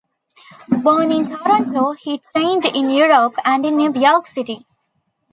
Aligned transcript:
Born 0.81 1.11
in 1.11 1.27
Toronto, 1.29 1.91
he 1.91 2.19
trained 2.33 2.65
in 2.65 2.89
Europe 2.89 3.35
and 3.45 3.63
in 3.63 3.77
New 3.77 3.93
York 3.93 4.25
City. 4.25 4.65